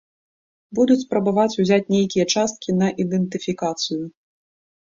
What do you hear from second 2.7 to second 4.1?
на ідэнтыфікацыю.